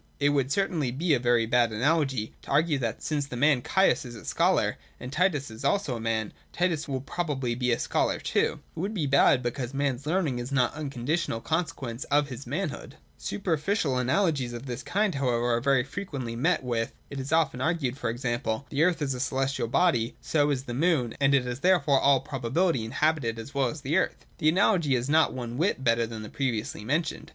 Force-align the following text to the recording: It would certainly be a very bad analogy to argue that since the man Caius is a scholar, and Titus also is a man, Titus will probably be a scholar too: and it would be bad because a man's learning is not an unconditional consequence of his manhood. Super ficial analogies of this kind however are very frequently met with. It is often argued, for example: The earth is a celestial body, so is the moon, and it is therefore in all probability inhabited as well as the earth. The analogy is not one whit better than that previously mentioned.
It 0.19 0.29
would 0.29 0.51
certainly 0.51 0.89
be 0.89 1.13
a 1.13 1.19
very 1.19 1.45
bad 1.45 1.71
analogy 1.71 2.33
to 2.41 2.49
argue 2.49 2.79
that 2.79 3.03
since 3.03 3.27
the 3.27 3.37
man 3.37 3.61
Caius 3.61 4.03
is 4.03 4.15
a 4.15 4.25
scholar, 4.25 4.77
and 4.99 5.13
Titus 5.13 5.51
also 5.63 5.93
is 5.93 5.97
a 5.97 6.01
man, 6.01 6.33
Titus 6.51 6.87
will 6.87 7.01
probably 7.01 7.53
be 7.53 7.71
a 7.71 7.77
scholar 7.77 8.19
too: 8.19 8.53
and 8.53 8.59
it 8.75 8.79
would 8.79 8.93
be 8.95 9.05
bad 9.05 9.43
because 9.43 9.73
a 9.73 9.77
man's 9.77 10.07
learning 10.07 10.39
is 10.39 10.51
not 10.51 10.73
an 10.73 10.85
unconditional 10.85 11.39
consequence 11.39 12.03
of 12.05 12.29
his 12.29 12.47
manhood. 12.47 12.95
Super 13.19 13.55
ficial 13.59 14.01
analogies 14.01 14.53
of 14.53 14.65
this 14.65 14.81
kind 14.81 15.13
however 15.13 15.51
are 15.53 15.61
very 15.61 15.83
frequently 15.83 16.35
met 16.35 16.63
with. 16.63 16.93
It 17.11 17.19
is 17.19 17.31
often 17.31 17.61
argued, 17.61 17.95
for 17.95 18.09
example: 18.09 18.65
The 18.71 18.81
earth 18.83 19.03
is 19.03 19.13
a 19.13 19.19
celestial 19.19 19.67
body, 19.67 20.15
so 20.19 20.49
is 20.49 20.63
the 20.63 20.73
moon, 20.73 21.13
and 21.21 21.35
it 21.35 21.45
is 21.45 21.59
therefore 21.59 21.97
in 21.99 22.03
all 22.03 22.21
probability 22.21 22.83
inhabited 22.85 23.37
as 23.37 23.53
well 23.53 23.67
as 23.67 23.81
the 23.81 23.97
earth. 23.97 24.25
The 24.39 24.49
analogy 24.49 24.95
is 24.95 25.09
not 25.11 25.31
one 25.33 25.57
whit 25.57 25.83
better 25.83 26.07
than 26.07 26.23
that 26.23 26.33
previously 26.33 26.83
mentioned. 26.83 27.29